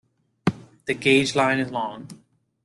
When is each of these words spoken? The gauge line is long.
The 0.85 0.95
gauge 0.95 1.35
line 1.35 1.59
is 1.59 1.69
long. 1.69 2.07